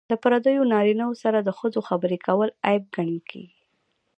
[0.09, 3.57] د پردیو نارینه وو سره د ښځو خبرې کول عیب ګڼل کیږي.